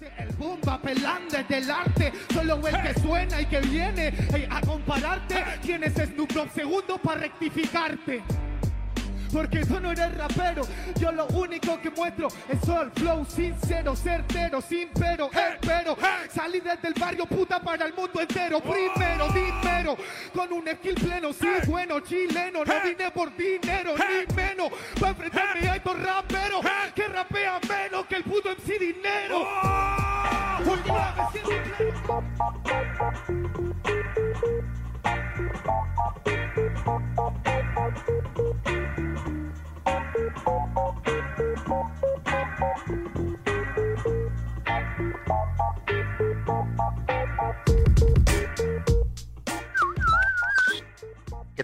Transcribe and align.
El 0.00 0.28
boom 0.36 0.60
va 0.66 0.80
pelando 0.80 1.36
del 1.48 1.68
arte, 1.68 2.12
solo 2.32 2.64
el 2.68 2.82
que 2.82 3.00
suena 3.00 3.40
y 3.40 3.46
que 3.46 3.60
viene 3.60 4.14
ey, 4.32 4.46
a 4.48 4.60
compararte. 4.60 5.44
Tienes 5.60 5.94
Snoop 5.94 6.30
Dogg 6.32 6.52
segundo 6.52 6.98
para 6.98 7.22
rectificarte. 7.22 8.22
Porque 9.32 9.64
tú 9.64 9.78
no 9.80 9.92
eres 9.92 10.16
rapero, 10.16 10.62
yo 10.98 11.12
lo 11.12 11.26
único 11.26 11.80
que 11.80 11.90
muestro 11.90 12.28
es 12.48 12.60
sol, 12.64 12.90
flow 12.94 13.24
sincero, 13.26 13.94
certero, 13.94 14.60
sin 14.60 14.88
pero, 14.90 15.30
espero. 15.32 15.96
salir 16.32 16.62
desde 16.62 16.88
el 16.88 16.94
barrio 16.94 17.26
puta 17.26 17.60
para 17.60 17.86
el 17.86 17.94
mundo 17.94 18.20
entero. 18.20 18.60
Primero, 18.60 19.28
dinero, 19.28 19.96
con 20.34 20.52
un 20.52 20.64
skill 20.66 20.94
pleno, 20.94 21.32
sí, 21.32 21.48
bueno, 21.66 22.00
chileno, 22.00 22.64
no 22.64 22.74
vine 22.82 23.10
por 23.10 23.36
dinero, 23.36 23.94
ni 23.96 24.34
menos, 24.34 24.70
para 24.98 25.10
enfrentarme 25.10 25.68
a 25.68 25.76
estos 25.76 26.02
raperos 26.02 26.60
que 26.94 27.08
rapean 27.08 27.60
menos 27.68 28.06
que 28.06 28.16
el 28.16 28.24
puto 28.24 28.50
MC 28.50 28.78
Dinero. 28.78 29.46
Última 30.64 31.12
vez 31.12 31.26
sin 31.32 31.42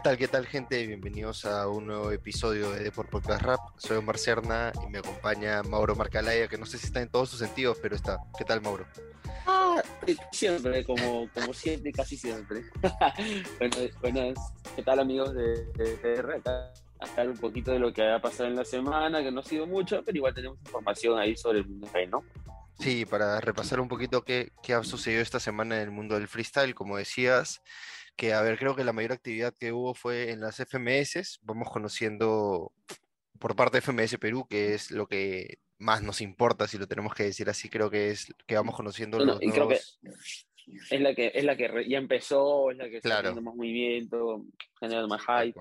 tal, 0.05 0.19
qué 0.19 0.29
tal, 0.29 0.47
gente? 0.47 0.87
Bienvenidos 0.87 1.47
a 1.47 1.67
un 1.67 1.87
nuevo 1.87 2.13
episodio 2.13 2.71
de 2.73 2.85
Deport 2.85 3.09
Podcast 3.09 3.41
Rap. 3.41 3.61
Soy 3.79 3.97
Omar 3.97 4.19
Cerna 4.19 4.71
y 4.87 4.91
me 4.91 4.99
acompaña 4.99 5.63
Mauro 5.63 5.97
Marcalaya, 5.97 6.47
que 6.47 6.59
no 6.59 6.67
sé 6.67 6.77
si 6.77 6.89
está 6.89 7.01
en 7.01 7.09
todos 7.09 7.31
sus 7.31 7.39
sentidos, 7.39 7.79
pero 7.81 7.97
está. 7.97 8.19
¿Qué 8.37 8.45
tal, 8.45 8.61
Mauro? 8.61 8.85
Ah, 9.47 9.83
siempre, 10.31 10.85
como, 10.85 11.27
como 11.33 11.55
siempre, 11.55 11.91
casi 11.91 12.19
siempre. 12.19 12.65
bueno, 13.59 13.77
buenas, 14.03 14.53
¿qué 14.77 14.83
tal 14.83 14.99
amigos 14.99 15.33
de, 15.33 15.65
de? 15.73 16.35
Acá, 16.37 16.75
acá 17.01 17.23
un 17.23 17.39
poquito 17.39 17.73
de 17.73 17.79
lo 17.79 17.91
que 17.91 18.07
ha 18.07 18.21
pasado 18.21 18.51
en 18.51 18.57
la 18.57 18.65
semana, 18.67 19.23
que 19.23 19.31
no 19.31 19.41
ha 19.41 19.45
sido 19.45 19.67
mucho, 19.67 20.03
pero 20.05 20.19
igual 20.19 20.35
tenemos 20.35 20.59
información 20.59 21.19
ahí 21.19 21.35
sobre 21.35 21.61
el 21.61 21.67
mundo 21.67 21.89
rey, 21.95 22.09
¿no? 22.09 22.23
Sí, 22.79 23.07
para 23.07 23.41
repasar 23.41 23.81
un 23.81 23.89
poquito 23.89 24.23
qué, 24.23 24.53
qué 24.63 24.75
ha 24.75 24.83
sucedido 24.83 25.23
esta 25.23 25.41
semana 25.41 25.77
en 25.77 25.83
el 25.83 25.91
mundo 25.93 26.17
del 26.17 26.29
freestyle, 26.29 26.75
como 26.75 26.99
decías, 26.99 27.63
que 28.17 28.33
a 28.33 28.43
ver, 28.43 28.59
creo 28.59 28.75
que 28.77 28.85
la 28.85 28.93
mayor 28.93 29.13
actividad 29.13 29.55
que 29.59 29.73
hubo 29.73 29.95
fue 29.95 30.31
en 30.31 30.41
las 30.41 30.61
FMS. 30.61 31.39
Vamos 31.43 31.71
conociendo 31.71 32.73
por 33.39 33.57
parte 33.57 33.77
de 33.79 33.83
FMS 33.83 34.19
Perú, 34.19 34.47
que 34.49 34.75
es 34.75 34.91
lo 34.91 35.07
que 35.07 35.59
más 35.79 36.03
nos 36.03 36.21
importa, 36.21 36.69
si 36.69 36.79
lo 36.79 36.87
tenemos 36.87 37.15
que 37.15 37.25
decir 37.25 37.51
así, 37.51 37.69
creo 37.69 37.91
que 37.91 38.11
es 38.11 38.33
que 38.47 38.55
vamos 38.55 38.77
conociendo 38.77 39.19
No, 39.19 39.25
no, 39.25 39.33
los 39.35 39.43
y 39.43 39.51
creo 39.51 39.69
que 39.69 39.75
nuevos- 39.75 40.01
es 40.91 41.01
la 41.01 41.15
que, 41.15 41.33
es 41.35 41.45
la 41.45 41.57
que 41.57 41.85
ya 41.89 41.99
empezó, 41.99 42.71
es 42.71 42.79
la 42.79 42.89
que 42.89 42.97
está 42.97 43.09
Claro. 43.09 43.29
haciendo 43.31 43.43
más 43.43 43.57
movimiento, 43.57 44.45
generando 44.81 45.09
más 45.09 45.21
hype. 45.23 45.61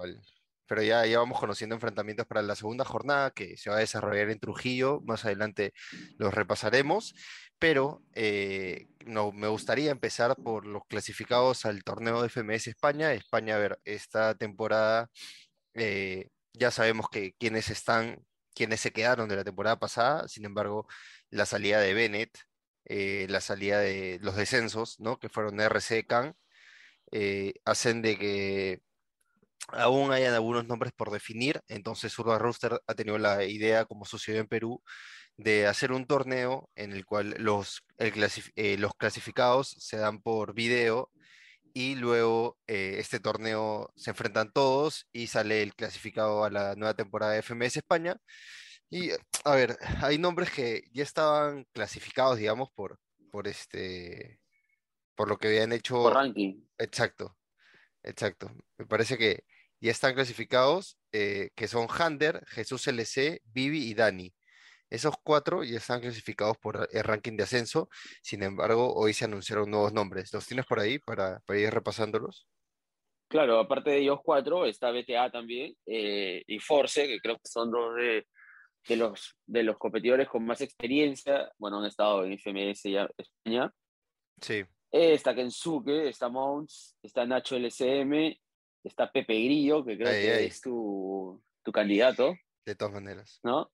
Pero 0.68 0.82
ya, 0.84 1.06
ya 1.06 1.20
vamos 1.20 1.40
conociendo 1.40 1.76
enfrentamientos 1.76 2.26
para 2.28 2.42
la 2.42 2.56
segunda 2.56 2.86
jornada 2.86 3.32
que 3.32 3.58
se 3.58 3.70
va 3.70 3.78
a 3.78 3.80
desarrollar 3.80 4.30
en 4.30 4.40
Trujillo. 4.40 5.02
Más 5.06 5.26
adelante 5.26 5.74
los 6.18 6.34
repasaremos. 6.34 7.14
Pero 7.60 8.04
eh, 8.14 8.88
no, 9.06 9.32
me 9.32 9.48
gustaría 9.48 9.92
empezar 9.92 10.36
por 10.36 10.66
los 10.66 10.84
clasificados 10.88 11.66
al 11.66 11.84
torneo 11.84 12.22
de 12.22 12.30
FMS 12.30 12.68
España. 12.68 13.14
España, 13.14 13.56
a 13.56 13.60
ver, 13.60 13.80
esta 13.86 14.36
temporada 14.36 15.10
eh, 15.76 16.30
ya 16.54 16.72
sabemos 16.72 17.10
que 17.10 17.34
quienes 17.40 17.70
están, 17.70 18.26
quienes 18.56 18.82
se 18.82 18.92
quedaron 18.92 19.30
de 19.30 19.36
la 19.38 19.44
temporada 19.44 19.80
pasada. 19.80 20.28
Sin 20.28 20.46
embargo, 20.46 20.88
la 21.30 21.46
salida 21.46 21.80
de 21.80 21.94
Bennett, 21.94 22.38
eh, 22.86 23.28
la 23.30 23.42
salida 23.42 23.80
de 23.80 24.20
los 24.22 24.36
descensos, 24.36 25.00
¿no? 25.00 25.20
Que 25.20 25.30
fueron 25.30 25.60
RC 25.60 26.06
Can, 26.06 26.36
eh, 27.12 27.54
hacen 27.66 28.02
de 28.02 28.18
que 28.18 28.82
aún 29.70 30.12
hayan 30.12 30.34
algunos 30.34 30.66
nombres 30.68 30.94
por 30.94 31.12
definir, 31.12 31.62
entonces 31.68 32.18
Urban 32.20 32.40
Rooster 32.40 32.80
ha 32.86 32.94
tenido 32.96 33.18
la 33.18 33.44
idea, 33.44 33.86
como 33.86 34.06
sucedió 34.06 34.42
en 34.42 34.48
Perú, 34.48 34.82
de 35.38 35.68
hacer 35.68 35.92
un 35.92 36.06
torneo 36.06 36.70
en 36.76 36.94
el 36.94 37.06
cual 37.06 37.36
los, 37.40 37.84
el 37.98 38.14
clasif- 38.14 38.52
eh, 38.56 38.78
los 38.78 38.94
clasificados 38.96 39.76
se 39.80 39.98
dan 39.98 40.22
por 40.22 40.54
video 40.54 41.12
y 41.74 41.96
luego 41.96 42.58
eh, 42.68 42.98
este 43.00 43.20
torneo 43.20 43.92
se 43.96 44.12
enfrentan 44.12 44.52
todos 44.52 45.08
y 45.12 45.28
sale 45.28 45.64
el 45.64 45.74
clasificado 45.74 46.44
a 46.44 46.52
la 46.52 46.76
nueva 46.76 46.94
temporada 46.94 47.32
de 47.32 47.40
FMS 47.40 47.80
España. 47.80 48.16
Y 48.92 49.10
a 49.44 49.56
ver, 49.56 49.76
hay 50.04 50.20
nombres 50.20 50.52
que 50.52 50.84
ya 50.92 51.02
estaban 51.02 51.66
clasificados, 51.74 52.38
digamos, 52.38 52.70
por, 52.76 53.00
por 53.32 53.48
este, 53.48 54.40
por 55.16 55.30
lo 55.30 55.38
que 55.38 55.48
habían 55.48 55.72
hecho. 55.74 55.96
Por 55.96 56.14
ranking. 56.14 56.62
Exacto, 56.78 57.36
exacto. 58.04 58.52
Me 58.78 58.86
parece 58.86 59.18
que 59.18 59.46
ya 59.84 59.92
están 59.92 60.14
clasificados, 60.14 60.98
eh, 61.12 61.50
que 61.56 61.68
son 61.68 61.88
Hander, 61.90 62.42
Jesús 62.48 62.88
LC, 62.88 63.42
Vivi 63.44 63.90
y 63.90 63.94
Dani. 63.94 64.34
Esos 64.90 65.16
cuatro 65.22 65.64
ya 65.66 65.78
están 65.78 66.00
clasificados 66.00 66.58
por 66.58 66.88
el 66.90 67.04
ranking 67.04 67.36
de 67.36 67.44
ascenso. 67.44 67.90
Sin 68.22 68.44
embargo, 68.44 68.94
hoy 68.96 69.12
se 69.14 69.26
anunciaron 69.26 69.70
nuevos 69.70 69.92
nombres. 69.92 70.32
¿Los 70.34 70.48
tienes 70.48 70.66
por 70.66 70.80
ahí 70.80 71.00
para, 71.00 71.42
para 71.46 71.60
ir 71.60 71.70
repasándolos? 71.70 72.48
Claro, 73.28 73.60
aparte 73.60 73.90
de 73.90 73.98
ellos 73.98 74.20
cuatro, 74.24 74.66
está 74.66 74.92
BTA 74.92 75.30
también 75.32 75.76
eh, 75.86 76.44
y 76.48 76.60
Force, 76.60 77.06
que 77.06 77.20
creo 77.20 77.36
que 77.36 77.50
son 77.50 77.70
dos 77.70 77.96
de, 77.98 78.26
de 78.88 78.96
los, 78.96 79.36
de 79.46 79.64
los 79.64 79.78
competidores 79.78 80.30
con 80.30 80.46
más 80.46 80.62
experiencia. 80.62 81.52
Bueno, 81.58 81.80
han 81.80 81.88
estado 81.88 82.24
en 82.24 82.38
FMS 82.38 82.84
ya 82.84 83.10
España. 83.18 83.70
Sí, 84.40 84.64
Eh, 84.92 85.14
está 85.14 85.36
Kensuke, 85.36 86.08
está 86.08 86.30
Mounts, 86.30 86.96
está 87.04 87.26
Nacho 87.26 87.58
LCM, 87.58 88.38
está 88.84 89.12
Pepe 89.12 89.34
Grillo, 89.34 89.84
que 89.86 89.98
creo 89.98 90.12
que 90.12 90.46
es 90.46 90.62
tu, 90.62 91.42
tu 91.64 91.72
candidato, 91.72 92.36
de 92.66 92.76
todas 92.76 92.94
maneras. 92.94 93.40
¿no? 93.44 93.72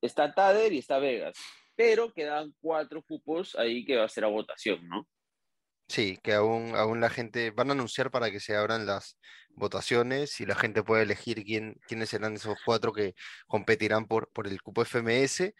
Está 0.00 0.34
Tader 0.34 0.72
y 0.72 0.78
está 0.78 0.98
Vegas. 0.98 1.36
Pero 1.74 2.12
quedan 2.12 2.54
cuatro 2.60 3.02
cupos 3.02 3.54
ahí 3.56 3.84
que 3.84 3.96
va 3.96 4.04
a 4.04 4.08
ser 4.08 4.24
a 4.24 4.28
votación, 4.28 4.86
¿no? 4.88 5.08
Sí, 5.88 6.18
que 6.22 6.34
aún, 6.34 6.74
aún 6.74 7.00
la 7.00 7.10
gente 7.10 7.50
van 7.50 7.70
a 7.70 7.72
anunciar 7.72 8.10
para 8.10 8.30
que 8.30 8.40
se 8.40 8.56
abran 8.56 8.86
las 8.86 9.18
votaciones 9.50 10.40
y 10.40 10.46
la 10.46 10.54
gente 10.54 10.82
puede 10.82 11.02
elegir 11.02 11.44
quién, 11.44 11.78
quiénes 11.86 12.08
serán 12.08 12.34
esos 12.34 12.56
cuatro 12.64 12.92
que 12.92 13.14
competirán 13.46 14.06
por, 14.06 14.30
por 14.32 14.46
el 14.46 14.62
cupo 14.62 14.84
FMS. 14.84 15.54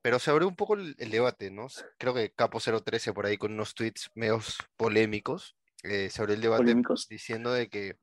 Pero 0.00 0.18
se 0.18 0.30
abrió 0.30 0.46
un 0.46 0.56
poco 0.56 0.74
el, 0.74 0.94
el 0.98 1.10
debate, 1.10 1.50
¿no? 1.50 1.66
Creo 1.98 2.14
que 2.14 2.30
Capo 2.32 2.60
013 2.60 3.12
por 3.12 3.26
ahí 3.26 3.36
con 3.36 3.52
unos 3.52 3.74
tweets 3.74 4.10
medios 4.14 4.58
polémicos 4.76 5.57
eh, 5.84 6.10
abrió 6.18 6.34
el 6.34 6.40
debate 6.40 6.62
Polémicos. 6.62 7.06
diciendo 7.08 7.52
de 7.52 7.68
que 7.68 7.96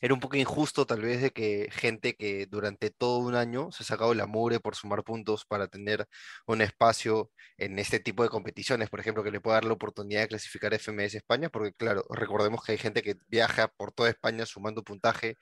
era 0.00 0.14
un 0.14 0.20
poco 0.20 0.36
injusto 0.36 0.86
tal 0.86 1.02
vez 1.02 1.22
de 1.22 1.30
que 1.30 1.68
gente 1.70 2.14
que 2.14 2.46
durante 2.46 2.90
todo 2.90 3.18
un 3.18 3.34
año 3.34 3.70
se 3.72 3.82
ha 3.82 3.86
sacado 3.86 4.14
la 4.14 4.26
mugre 4.26 4.60
por 4.60 4.74
sumar 4.74 5.04
puntos 5.04 5.44
para 5.44 5.68
tener 5.68 6.06
un 6.46 6.60
espacio 6.62 7.30
en 7.56 7.78
este 7.78 8.00
tipo 8.00 8.22
de 8.22 8.28
competiciones, 8.28 8.90
por 8.90 9.00
ejemplo, 9.00 9.22
que 9.22 9.30
le 9.30 9.40
pueda 9.40 9.56
dar 9.56 9.64
la 9.64 9.74
oportunidad 9.74 10.22
de 10.22 10.28
clasificar 10.28 10.74
FMS 10.74 11.16
España, 11.16 11.48
porque 11.50 11.72
claro, 11.74 12.04
recordemos 12.10 12.62
que 12.64 12.72
hay 12.72 12.78
gente 12.78 13.02
que 13.02 13.16
viaja 13.28 13.68
por 13.68 13.92
toda 13.92 14.10
España 14.10 14.46
sumando 14.46 14.82
puntaje, 14.82 15.36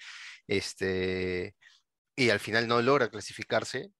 este, 0.47 1.55
y 2.16 2.31
al 2.31 2.41
final 2.41 2.69
no 2.69 2.82
logra 2.82 3.10
clasificarse. 3.10 3.91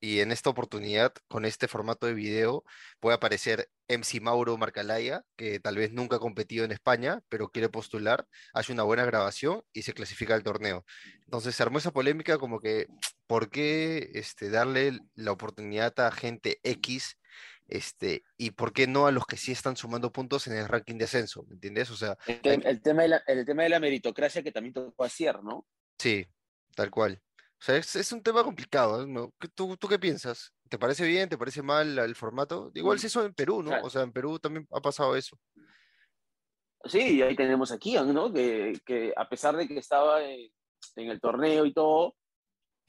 Y 0.00 0.20
en 0.20 0.32
esta 0.32 0.50
oportunidad, 0.50 1.12
con 1.28 1.44
este 1.44 1.68
formato 1.68 2.06
de 2.06 2.14
video, 2.14 2.64
puede 3.00 3.16
aparecer 3.16 3.70
MC 3.88 4.20
Mauro 4.20 4.56
Marcalaya, 4.56 5.24
que 5.36 5.60
tal 5.60 5.76
vez 5.76 5.92
nunca 5.92 6.16
ha 6.16 6.20
competido 6.20 6.64
en 6.64 6.72
España, 6.72 7.20
pero 7.28 7.50
quiere 7.50 7.68
postular, 7.68 8.26
hace 8.54 8.72
una 8.72 8.82
buena 8.84 9.04
grabación 9.04 9.62
y 9.72 9.82
se 9.82 9.92
clasifica 9.92 10.34
al 10.34 10.42
torneo. 10.42 10.84
Entonces 11.24 11.54
se 11.54 11.62
armó 11.62 11.78
esa 11.78 11.90
polémica 11.92 12.38
como 12.38 12.60
que, 12.60 12.86
¿por 13.26 13.50
qué 13.50 14.10
este, 14.14 14.48
darle 14.50 14.98
la 15.14 15.32
oportunidad 15.32 15.98
a 16.00 16.10
gente 16.12 16.60
X 16.62 17.18
este, 17.68 18.24
y 18.36 18.52
por 18.52 18.72
qué 18.72 18.86
no 18.86 19.06
a 19.06 19.12
los 19.12 19.26
que 19.26 19.36
sí 19.36 19.52
están 19.52 19.76
sumando 19.76 20.12
puntos 20.12 20.46
en 20.46 20.54
el 20.56 20.66
ranking 20.68 20.96
de 20.96 21.04
ascenso? 21.04 21.44
¿Me 21.48 21.54
entiendes? 21.54 21.90
O 21.90 21.96
sea, 21.96 22.16
El, 22.26 22.40
te- 22.40 22.54
el 22.70 22.82
tema 22.82 23.02
de 23.02 23.08
la, 23.08 23.22
el 23.26 23.44
tema 23.44 23.62
de 23.64 23.68
la 23.68 23.80
meritocracia 23.80 24.42
que 24.42 24.52
también 24.52 24.72
tocó 24.72 25.04
hacer, 25.04 25.42
¿no? 25.42 25.66
sí, 25.98 26.26
tal 26.74 26.90
cual. 26.90 27.22
O 27.60 27.62
sea, 27.62 27.76
es, 27.76 27.94
es 27.94 28.10
un 28.12 28.22
tema 28.22 28.42
complicado, 28.42 29.06
¿no? 29.06 29.32
¿Qué- 29.38 29.48
¿Tú, 29.48 29.76
tú 29.76 29.86
qué 29.86 29.98
piensas? 29.98 30.52
¿Te 30.70 30.78
parece 30.78 31.06
bien? 31.06 31.28
¿Te 31.28 31.36
parece 31.36 31.62
mal 31.62 31.98
el 31.98 32.14
formato? 32.14 32.70
Igual 32.74 32.96
Mm, 32.96 33.00
se 33.00 33.06
hizo 33.08 33.24
en 33.26 33.34
Perú, 33.34 33.62
¿no? 33.62 33.68
claro. 33.70 33.86
O 33.86 33.90
sea, 33.90 34.02
en 34.02 34.12
Perú 34.12 34.38
también 34.38 34.66
ha 34.72 34.80
pasado 34.80 35.14
eso. 35.14 35.36
Sí, 36.84 37.16
y 37.18 37.22
ahí 37.22 37.36
tenemos 37.36 37.70
a 37.72 37.78
Kian, 37.78 38.12
¿no? 38.14 38.32
Que, 38.32 38.72
que 38.86 39.12
a 39.14 39.28
pesar 39.28 39.54
de 39.56 39.68
que 39.68 39.78
estaba 39.78 40.24
en, 40.24 40.50
en 40.96 41.10
el 41.10 41.20
torneo 41.20 41.66
y 41.66 41.74
todo, 41.74 42.14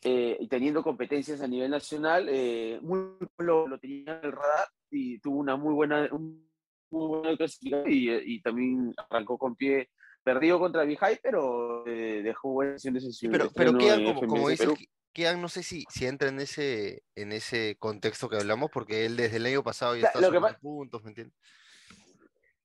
eh, 0.03 0.37
y 0.39 0.47
teniendo 0.47 0.81
competencias 0.81 1.41
a 1.41 1.47
nivel 1.47 1.69
nacional, 1.69 2.27
eh, 2.29 2.79
muy 2.81 2.99
lo, 3.39 3.67
lo 3.67 3.77
tenía 3.79 4.17
en 4.19 4.25
el 4.25 4.31
radar 4.31 4.69
y 4.89 5.19
tuvo 5.19 5.39
una 5.39 5.57
muy 5.57 5.73
buena, 5.73 6.07
un- 6.11 6.49
muy 6.89 7.07
buena 7.07 7.37
clasificación 7.37 7.91
y, 7.91 8.09
y 8.35 8.41
también 8.41 8.93
arrancó 9.09 9.37
con 9.37 9.55
pie 9.55 9.89
perdido 10.23 10.59
contra 10.59 10.83
Vijay, 10.83 11.19
pero 11.21 11.85
eh, 11.87 12.21
dejó 12.23 12.49
buena 12.51 12.77
Sí, 12.79 13.27
pero, 13.29 13.49
pero 13.53 13.77
quedan 13.77 14.03
como, 14.03 14.19
como 14.19 14.35
FMS 14.35 14.49
dices, 14.51 14.65
Perú. 14.65 14.75
que- 14.77 14.89
Kian 15.13 15.41
no 15.41 15.49
sé 15.49 15.61
si, 15.61 15.83
si 15.89 16.05
entra 16.05 16.29
en 16.29 16.39
ese, 16.39 17.03
en 17.15 17.33
ese 17.33 17.75
contexto 17.77 18.29
que 18.29 18.37
hablamos, 18.37 18.71
porque 18.71 19.05
él 19.05 19.17
desde 19.17 19.37
el 19.37 19.45
año 19.45 19.61
pasado 19.61 19.93
ya 19.95 20.03
Cla- 20.03 20.07
está 20.07 20.19
puntos, 20.59 21.03
¿me 21.03 21.09
entiendes? 21.09 21.37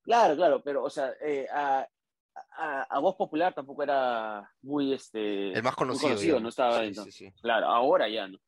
Claro, 0.02 0.36
claro, 0.36 0.62
pero, 0.62 0.84
o 0.84 0.90
sea, 0.90 1.12
eh, 1.20 1.48
a, 1.52 1.88
a, 2.56 2.82
a 2.82 2.98
voz 3.00 3.16
popular 3.16 3.52
tampoco 3.52 3.82
era 3.82 4.48
muy, 4.62 4.92
este, 4.92 5.52
El 5.52 5.62
más 5.64 5.74
conocido. 5.74 6.38
no 6.38 6.48
estaba 6.48 6.84
sí. 7.10 7.32
Claro, 7.42 7.66
ahora 7.66 8.08
ya 8.08 8.28
no. 8.28 8.38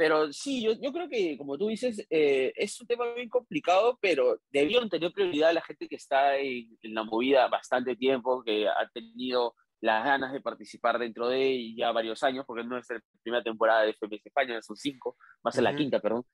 Pero 0.00 0.32
sí, 0.32 0.62
yo, 0.62 0.72
yo 0.80 0.94
creo 0.94 1.10
que, 1.10 1.36
como 1.36 1.58
tú 1.58 1.68
dices, 1.68 2.06
eh, 2.08 2.54
es 2.56 2.80
un 2.80 2.86
tema 2.86 3.12
bien 3.12 3.28
complicado, 3.28 3.98
pero 4.00 4.40
debieron 4.50 4.88
tener 4.88 5.12
prioridad 5.12 5.50
a 5.50 5.52
la 5.52 5.60
gente 5.60 5.86
que 5.88 5.96
está 5.96 6.38
en, 6.38 6.74
en 6.80 6.94
la 6.94 7.04
movida 7.04 7.46
bastante 7.48 7.94
tiempo, 7.96 8.42
que 8.42 8.66
ha 8.66 8.88
tenido 8.94 9.54
las 9.82 10.02
ganas 10.02 10.32
de 10.32 10.40
participar 10.40 10.98
dentro 10.98 11.28
de 11.28 11.74
ya 11.74 11.92
varios 11.92 12.22
años, 12.22 12.46
porque 12.46 12.64
no 12.64 12.78
es 12.78 12.88
la 12.88 13.02
primera 13.22 13.44
temporada 13.44 13.82
de 13.82 13.90
FMS 13.90 14.22
España, 14.24 14.62
son 14.62 14.74
cinco, 14.74 15.18
va 15.46 15.50
a 15.50 15.52
ser 15.52 15.64
la 15.64 15.70
Ujú. 15.72 15.80
quinta, 15.80 16.00
perdón. 16.00 16.24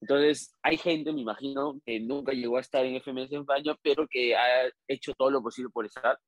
Entonces, 0.00 0.56
hay 0.60 0.76
gente, 0.76 1.12
me 1.12 1.20
imagino, 1.20 1.80
que 1.86 2.00
nunca 2.00 2.32
llegó 2.32 2.56
a 2.56 2.60
estar 2.60 2.84
en 2.84 2.96
FMS 2.96 3.36
España, 3.36 3.76
pero 3.84 4.08
que 4.08 4.34
ha 4.34 4.68
hecho 4.88 5.12
todo 5.14 5.30
lo 5.30 5.40
posible 5.40 5.70
por 5.72 5.86
estar. 5.86 6.18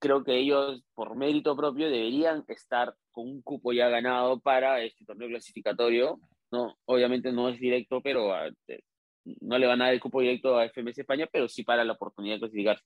Creo 0.00 0.22
que 0.22 0.36
ellos, 0.38 0.82
por 0.94 1.16
mérito 1.16 1.56
propio, 1.56 1.86
deberían 1.90 2.44
estar 2.48 2.94
con 3.10 3.28
un 3.28 3.42
cupo 3.42 3.72
ya 3.72 3.88
ganado 3.88 4.38
para 4.40 4.82
este 4.82 5.04
torneo 5.04 5.28
clasificatorio. 5.28 6.20
No, 6.52 6.76
obviamente 6.84 7.32
no 7.32 7.48
es 7.48 7.58
directo, 7.58 8.00
pero 8.00 8.32
ah, 8.32 8.48
te- 8.66 8.84
no 9.40 9.58
le 9.58 9.66
van 9.66 9.82
a 9.82 9.86
dar 9.86 9.94
el 9.94 10.00
cupo 10.00 10.20
directo 10.20 10.56
a 10.56 10.64
FMS 10.66 11.00
España, 11.00 11.28
pero 11.30 11.48
sí 11.48 11.64
para 11.64 11.84
la 11.84 11.94
oportunidad 11.94 12.36
de 12.36 12.40
clasificar. 12.40 12.80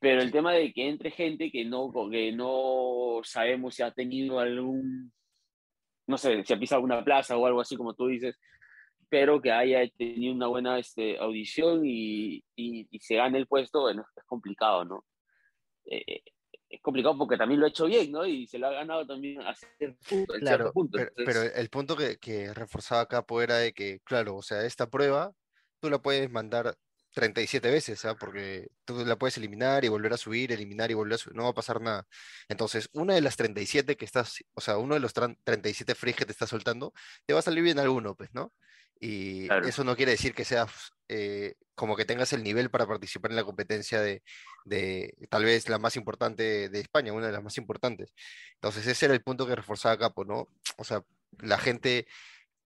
Pero 0.00 0.20
el 0.22 0.32
tema 0.32 0.52
de 0.52 0.72
que 0.72 0.88
entre 0.88 1.10
gente 1.10 1.50
que 1.50 1.64
no, 1.64 1.90
que 2.10 2.32
no 2.32 3.20
sabemos 3.22 3.74
si 3.76 3.82
ha 3.82 3.90
tenido 3.92 4.38
algún, 4.40 5.12
no 6.06 6.18
sé, 6.18 6.44
si 6.44 6.52
ha 6.52 6.58
pisado 6.58 6.78
alguna 6.78 7.02
plaza 7.04 7.36
o 7.38 7.46
algo 7.46 7.60
así 7.60 7.76
como 7.76 7.94
tú 7.94 8.08
dices, 8.08 8.36
pero 9.08 9.40
que 9.40 9.52
haya 9.52 9.88
tenido 9.96 10.34
una 10.34 10.48
buena 10.48 10.78
este, 10.78 11.16
audición 11.18 11.82
y, 11.86 12.38
y, 12.56 12.86
y 12.90 12.98
se 13.00 13.14
gane 13.16 13.38
el 13.38 13.46
puesto, 13.46 13.82
bueno, 13.82 14.04
es 14.16 14.24
complicado, 14.24 14.84
¿no? 14.84 15.04
Eh, 15.86 16.22
es 16.68 16.80
complicado 16.80 17.16
porque 17.16 17.36
también 17.36 17.60
lo 17.60 17.66
ha 17.66 17.68
hecho 17.68 17.86
bien, 17.86 18.10
¿no? 18.10 18.26
Y 18.26 18.46
se 18.46 18.58
lo 18.58 18.66
ha 18.66 18.72
ganado 18.72 19.06
también 19.06 19.40
a 19.42 19.54
cierto 19.54 19.98
punto. 20.08 20.34
Claro, 20.34 20.46
cierto 20.56 20.72
punto. 20.72 20.98
pero, 20.98 21.08
Entonces, 21.16 21.42
pero 21.50 21.54
el 21.60 21.68
punto 21.70 21.96
que, 21.96 22.18
que 22.18 22.52
reforzaba 22.54 23.06
Capo 23.06 23.40
era 23.42 23.58
de 23.58 23.72
que, 23.72 24.00
claro, 24.00 24.36
o 24.36 24.42
sea, 24.42 24.64
esta 24.64 24.88
prueba 24.88 25.32
tú 25.80 25.90
la 25.90 25.98
puedes 26.00 26.30
mandar 26.30 26.76
37 27.12 27.70
veces, 27.70 28.04
¿ah? 28.04 28.16
Porque 28.16 28.68
tú 28.84 29.04
la 29.04 29.16
puedes 29.16 29.36
eliminar 29.36 29.84
y 29.84 29.88
volver 29.88 30.12
a 30.12 30.16
subir, 30.16 30.50
eliminar 30.50 30.90
y 30.90 30.94
volver 30.94 31.14
a 31.14 31.18
subir, 31.18 31.36
no 31.36 31.44
va 31.44 31.50
a 31.50 31.54
pasar 31.54 31.80
nada. 31.80 32.06
Entonces, 32.48 32.88
una 32.92 33.14
de 33.14 33.20
las 33.20 33.36
37 33.36 33.96
que 33.96 34.04
estás, 34.04 34.38
o 34.54 34.60
sea, 34.60 34.78
uno 34.78 34.94
de 34.94 35.00
los 35.00 35.14
tran- 35.14 35.38
37 35.44 35.94
frees 35.94 36.16
que 36.16 36.24
te 36.26 36.32
estás 36.32 36.50
soltando, 36.50 36.92
te 37.26 37.32
va 37.34 37.38
a 37.38 37.42
salir 37.42 37.62
bien 37.62 37.78
alguno, 37.78 38.16
pues, 38.16 38.30
¿no? 38.34 38.52
Y 39.00 39.46
Claro. 39.46 39.66
eso 39.66 39.84
no 39.84 39.96
quiere 39.96 40.12
decir 40.12 40.34
que 40.34 40.44
seas 40.44 40.92
eh, 41.08 41.54
como 41.74 41.96
que 41.96 42.04
tengas 42.04 42.32
el 42.32 42.42
nivel 42.42 42.70
para 42.70 42.86
participar 42.86 43.30
en 43.32 43.36
la 43.36 43.44
competencia 43.44 44.00
de, 44.00 44.22
de 44.64 45.14
tal 45.28 45.44
vez 45.44 45.68
la 45.68 45.78
más 45.78 45.96
importante 45.96 46.68
de 46.68 46.80
España, 46.80 47.12
una 47.12 47.26
de 47.26 47.32
las 47.32 47.42
más 47.42 47.58
importantes. 47.58 48.14
Entonces, 48.54 48.86
ese 48.86 49.06
era 49.06 49.14
el 49.14 49.22
punto 49.22 49.46
que 49.46 49.56
reforzaba 49.56 49.98
Capo, 49.98 50.24
¿no? 50.24 50.48
O 50.78 50.84
sea, 50.84 51.02
la 51.40 51.58
gente 51.58 52.06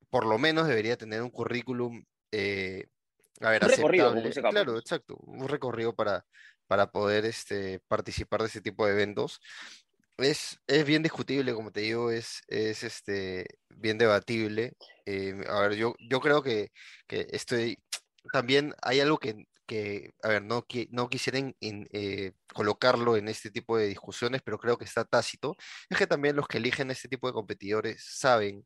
por 0.09 0.25
lo 0.25 0.37
menos 0.37 0.67
debería 0.67 0.95
tener 0.95 1.21
un 1.21 1.31
currículum, 1.31 2.05
eh, 2.31 2.85
a 3.41 3.49
ver, 3.49 3.63
Un 3.63 3.71
aceptable. 3.71 4.31
Claro, 4.51 4.77
exacto, 4.77 5.15
un 5.17 5.47
recorrido 5.47 5.95
para, 5.95 6.25
para 6.67 6.91
poder 6.91 7.25
este, 7.25 7.79
participar 7.87 8.41
de 8.41 8.47
ese 8.47 8.61
tipo 8.61 8.85
de 8.85 8.93
eventos. 8.93 9.41
Es, 10.17 10.59
es 10.67 10.85
bien 10.85 11.01
discutible, 11.03 11.53
como 11.55 11.71
te 11.71 11.81
digo, 11.81 12.11
es, 12.11 12.41
es 12.47 12.83
este, 12.83 13.45
bien 13.69 13.97
debatible. 13.97 14.73
Eh, 15.05 15.33
a 15.49 15.61
ver, 15.61 15.73
yo, 15.75 15.95
yo 16.09 16.19
creo 16.21 16.43
que, 16.43 16.71
que 17.07 17.25
estoy, 17.31 17.79
también 18.31 18.73
hay 18.83 18.99
algo 18.99 19.17
que, 19.17 19.45
que 19.65 20.11
a 20.21 20.27
ver, 20.29 20.43
no, 20.43 20.61
qui- 20.67 20.87
no 20.91 21.09
quisiera 21.09 21.39
in- 21.39 21.55
in- 21.59 21.87
eh, 21.91 22.33
colocarlo 22.53 23.17
en 23.17 23.27
este 23.27 23.49
tipo 23.51 23.75
de 23.77 23.87
discusiones, 23.87 24.41
pero 24.43 24.59
creo 24.59 24.77
que 24.77 24.85
está 24.85 25.03
tácito, 25.03 25.55
es 25.89 25.97
que 25.97 26.05
también 26.07 26.35
los 26.35 26.47
que 26.47 26.59
eligen 26.59 26.91
este 26.91 27.07
tipo 27.09 27.25
de 27.27 27.33
competidores 27.33 28.05
saben 28.07 28.65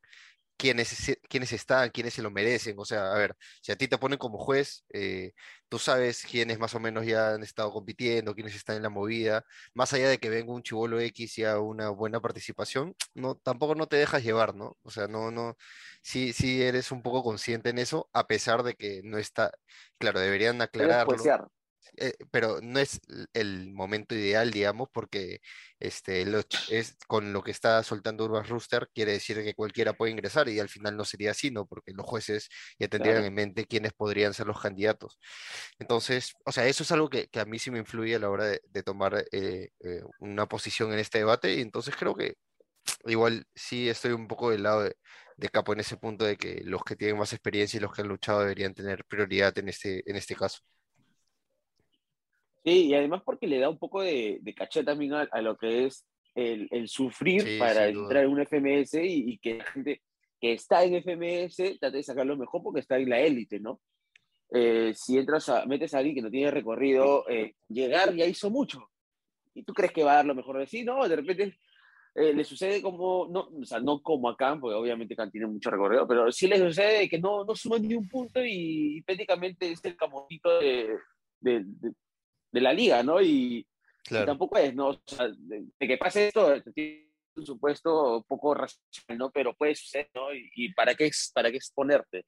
quiénes, 0.57 1.18
quiénes 1.30 1.54
están, 1.54 1.89
quiénes 1.92 2.13
se 2.13 2.21
lo 2.21 2.31
merecen. 2.31 2.75
O 2.80 2.86
sea, 2.86 3.12
a 3.13 3.18
ver, 3.18 3.36
si 3.62 3.71
a 3.71 3.75
ti 3.77 3.88
te 3.88 3.98
ponen 3.98 4.18
como 4.18 4.38
juez, 4.38 4.83
eh, 4.94 5.33
tú 5.69 5.80
sabes 5.80 6.25
quiénes 6.30 6.59
más 6.59 6.75
o 6.75 6.80
menos 6.80 7.06
ya 7.06 7.33
han 7.33 7.44
estado 7.44 7.71
compitiendo, 7.71 8.33
quiénes 8.33 8.56
están 8.56 8.77
en 8.77 8.83
la 8.83 8.89
movida, 8.89 9.44
más 9.74 9.94
allá 9.94 10.09
de 10.09 10.18
que 10.18 10.30
venga 10.30 10.54
un 10.54 10.63
chivolo 10.63 11.00
X 11.00 11.38
y 11.38 11.44
haga 11.44 11.62
una 11.62 11.89
buena 11.89 12.19
participación, 12.19 12.95
no, 13.13 13.36
tampoco 13.36 13.75
no 13.75 13.88
te 13.88 13.98
dejas 13.98 14.24
llevar, 14.24 14.56
¿no? 14.56 14.77
O 14.83 14.92
sea, 14.92 15.07
no, 15.07 15.31
no, 15.31 15.56
sí, 16.01 16.33
sí 16.33 16.62
eres 16.62 16.92
un 16.92 17.01
poco 17.01 17.24
consciente 17.24 17.69
en 17.69 17.80
eso, 17.80 18.10
a 18.13 18.27
pesar 18.27 18.63
de 18.63 18.75
que 18.75 19.01
no 19.03 19.18
está, 19.18 19.51
claro, 19.98 20.19
deberían 20.19 20.62
aclararlo. 20.62 21.56
Eh, 21.98 22.13
pero 22.31 22.60
no 22.62 22.80
es 22.80 23.00
el 23.34 23.72
momento 23.74 24.16
ideal, 24.16 24.51
digamos, 24.51 24.89
porque 24.94 25.39
este, 25.80 26.25
lo 26.25 26.42
es, 26.68 26.95
con 27.07 27.34
lo 27.34 27.44
que 27.44 27.51
está 27.51 27.81
soltando 27.84 28.25
Urban 28.25 28.45
Rooster 28.45 28.89
quiere 28.94 29.13
decir 29.13 29.44
que 29.44 29.54
cualquiera 29.56 29.94
puede 29.94 30.12
ingresar 30.12 30.50
y 30.50 30.60
al 30.60 30.69
final 30.69 30.98
no 30.98 31.06
sería 31.06 31.31
así, 31.31 31.51
¿no? 31.51 31.66
Porque 31.68 31.92
los 31.94 32.06
jueces 32.06 32.50
ya 32.80 32.88
tendrían 32.88 33.18
Claro. 33.18 33.25
en 33.25 33.34
mente 33.34 33.66
quiénes 33.66 33.94
podrían 33.94 34.34
ser 34.34 34.48
los 34.48 34.60
candidatos. 34.62 35.19
Entonces, 35.80 36.34
o 36.45 36.51
sea, 36.51 36.68
eso 36.68 36.84
es 36.84 36.92
algo 36.92 37.10
que, 37.10 37.28
que 37.28 37.39
a 37.39 37.45
mí 37.45 37.60
sí 37.60 37.72
me 37.72 37.80
influye 37.80 38.16
a 38.16 38.19
la 38.19 38.30
hora 38.30 38.45
de, 38.45 38.62
de 38.69 38.84
tomar 38.84 39.25
eh, 39.31 39.69
eh, 39.81 40.01
una 40.19 40.48
posición 40.48 40.94
en 40.94 41.00
este 41.00 41.19
debate 41.19 41.54
y 41.56 41.62
entonces 41.62 41.95
creo 41.95 42.16
que 42.16 42.36
igual 43.06 43.45
sí 43.56 43.89
estoy 43.89 44.12
un 44.13 44.28
poco 44.28 44.51
del 44.51 44.63
lado 44.63 44.84
de, 44.84 44.95
de 45.38 45.50
Capo 45.50 45.74
en 45.74 45.80
ese 45.81 45.98
punto 45.98 46.25
de 46.25 46.38
que 46.38 46.62
los 46.63 46.84
que 46.84 46.95
tienen 46.95 47.18
más 47.18 47.34
experiencia 47.34 47.78
y 47.78 47.81
los 47.81 47.94
que 47.94 48.01
han 48.01 48.07
luchado 48.10 48.39
deberían 48.42 48.74
tener 48.74 49.06
prioridad 49.06 49.57
en 49.60 49.69
este, 49.69 50.10
en 50.10 50.16
este 50.18 50.36
caso. 50.36 50.60
Sí, 52.67 52.87
y 52.87 52.93
además 52.95 53.21
porque 53.23 53.47
le 53.47 53.59
da 53.59 53.69
un 53.69 53.77
poco 53.77 54.01
de, 54.01 54.39
de 54.41 54.53
caché 54.53 54.83
también 54.83 55.13
a, 55.13 55.21
a 55.31 55.41
lo 55.41 55.55
que 55.55 55.85
es 55.85 56.05
el, 56.35 56.67
el 56.69 56.89
sufrir 56.89 57.41
Sí, 57.43 57.57
para 57.57 57.87
entrar 57.87 58.25
en 58.25 58.29
un 58.29 58.41
FMS 58.45 58.95
y, 58.95 59.31
y 59.31 59.37
que 59.37 59.55
la 59.55 59.63
gente 59.63 60.01
que 60.41 60.51
está 60.51 60.83
en 60.83 60.95
FMS 60.95 61.79
trate 61.79 61.95
de 61.95 62.03
sacar 62.03 62.25
lo 62.25 62.35
mejor 62.35 62.61
porque 62.61 62.81
está 62.81 62.97
en 62.97 63.09
la 63.09 63.21
élite, 63.21 63.61
¿no? 63.61 63.79
Eh, 64.51 64.91
si 64.93 65.17
entras 65.17 65.47
a, 65.47 65.65
metes 65.65 65.93
a 65.93 65.99
alguien 65.99 66.15
que 66.15 66.21
no 66.21 66.29
tiene 66.29 66.51
recorrido, 66.51 67.23
eh, 67.29 67.53
llegar 67.69 68.13
ya 68.13 68.25
hizo 68.25 68.49
mucho. 68.49 68.89
Y 69.53 69.63
tú 69.63 69.73
crees 69.73 69.93
que 69.93 70.03
va 70.03 70.11
a 70.11 70.15
dar 70.15 70.25
lo 70.25 70.35
mejor 70.35 70.57
de 70.57 70.67
sí, 70.67 70.83
no, 70.83 71.07
de 71.07 71.15
repente 71.15 71.57
eh, 72.15 72.33
le 72.33 72.43
sucede 72.43 72.81
como, 72.81 73.29
no, 73.31 73.49
o 73.61 73.63
sea, 73.63 73.79
no 73.79 74.01
como 74.01 74.27
a 74.27 74.35
Khan, 74.35 74.59
porque 74.59 74.75
obviamente 74.75 75.15
Khan 75.15 75.31
tiene 75.31 75.47
mucho 75.47 75.71
recorrido, 75.71 76.05
pero 76.05 76.29
sí 76.33 76.47
le 76.47 76.57
sucede 76.57 77.07
que 77.07 77.17
no, 77.17 77.45
no 77.45 77.55
suma 77.55 77.79
ni 77.79 77.95
un 77.95 78.09
punto 78.09 78.41
y, 78.43 79.01
prácticamente 79.03 79.71
es 79.71 79.79
el 79.85 79.95
camotito 79.95 80.59
de, 80.59 80.97
de, 81.39 81.63
de- 81.63 81.93
de 82.51 82.62
la 82.62 82.74
liga, 82.74 83.04
¿no? 83.04 83.22
Y, 83.22 83.68
tampoco 84.04 84.58
es, 84.58 84.74
¿no? 84.74 84.89
O 84.89 85.01
sea, 85.06 85.27
de, 85.27 85.66
de 85.80 85.88
que 85.88 85.98
pase 85.98 86.27
esto, 86.27 86.62
tiene 86.74 87.12
un 87.36 87.46
supuesto 87.46 88.25
poco 88.27 88.54
racional, 88.54 89.18
¿no? 89.18 89.32
Pero 89.32 89.56
puede 89.56 89.75
suceder, 89.75 90.10
¿no? 90.16 90.34
Y, 90.34 90.50
y 90.56 90.74
para, 90.74 90.96
qué, 90.96 91.10
para 91.34 91.51
qué 91.51 91.58
exponerte. 91.58 92.25